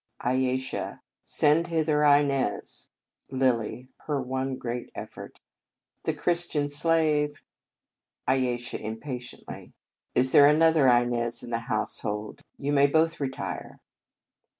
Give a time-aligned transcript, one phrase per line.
[0.25, 0.99] Ayesha.
[1.23, 2.87] Send hither Inez.
[3.29, 3.89] Lilly.
[4.07, 5.39] (Her one great effort.)
[6.05, 7.39] The Christian slave?
[8.27, 9.73] Ayesha (impatiently).
[10.15, 12.41] Is there an 56 The Convent Stage other Inez in the household?
[12.57, 13.79] You may both retire.